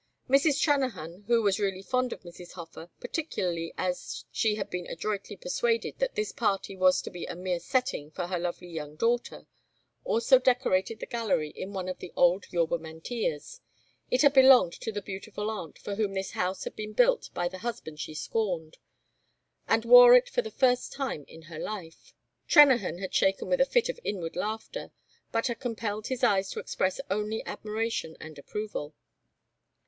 Mrs. 0.27 0.59
Trennahan, 0.59 1.25
who 1.27 1.43
was 1.43 1.59
really 1.59 1.83
fond 1.83 2.11
of 2.11 2.23
Mrs. 2.23 2.53
Hofer, 2.53 2.89
particularly 2.99 3.71
as 3.77 4.25
she 4.31 4.55
had 4.55 4.67
been 4.71 4.87
adroitly 4.87 5.35
persuaded 5.37 5.99
that 5.99 6.15
this 6.15 6.31
party 6.31 6.75
was 6.75 7.03
to 7.03 7.11
be 7.11 7.25
a 7.27 7.35
mere 7.35 7.59
setting 7.59 8.09
for 8.09 8.25
her 8.25 8.39
lovely 8.39 8.69
young 8.69 8.95
daughter, 8.95 9.45
also 10.03 10.39
decorated 10.39 10.99
the 10.99 11.05
gallery 11.05 11.51
in 11.51 11.71
one 11.71 11.87
of 11.87 11.99
the 11.99 12.11
old 12.15 12.47
Yorba 12.51 12.79
mantillas 12.79 13.61
it 14.09 14.23
had 14.23 14.33
belonged 14.33 14.73
to 14.73 14.91
the 14.91 15.03
beautiful 15.03 15.51
aunt 15.51 15.77
for 15.77 15.93
whom 15.93 16.15
this 16.15 16.31
house 16.31 16.63
had 16.63 16.75
been 16.75 16.93
built 16.93 17.29
by 17.35 17.47
the 17.47 17.59
husband 17.59 17.99
she 17.99 18.15
scorned 18.15 18.79
and 19.67 19.85
wore 19.85 20.15
it 20.15 20.27
for 20.29 20.41
the 20.41 20.49
first 20.49 20.91
time 20.91 21.25
in 21.27 21.43
her 21.43 21.59
life. 21.59 22.11
Trennahan 22.47 22.97
had 22.97 23.13
shaken 23.13 23.49
with 23.49 23.61
a 23.61 23.65
fit 23.67 23.87
of 23.87 23.99
inward 24.03 24.35
laughter, 24.35 24.89
but 25.31 25.45
had 25.45 25.59
compelled 25.59 26.07
his 26.07 26.23
eyes 26.23 26.49
to 26.49 26.59
express 26.59 26.99
only 27.11 27.45
admiration 27.45 28.17
and 28.19 28.39
approval. 28.39 28.95